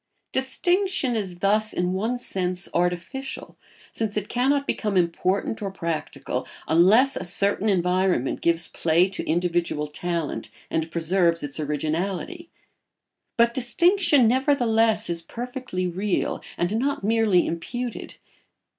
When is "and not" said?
16.57-17.03